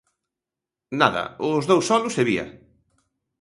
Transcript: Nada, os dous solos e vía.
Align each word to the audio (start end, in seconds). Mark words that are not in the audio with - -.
Nada, 1.01 1.23
os 1.57 1.63
dous 1.69 1.83
solos 1.89 2.15
e 2.21 2.23
vía. 2.29 2.45